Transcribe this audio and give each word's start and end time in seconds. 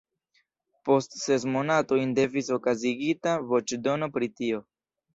Post 0.89 1.17
ses 1.25 1.45
monatojn 1.57 2.17
devis 2.21 2.51
okazigita 2.59 3.39
voĉdono 3.55 4.13
pri 4.19 4.35
tio. 4.39 4.69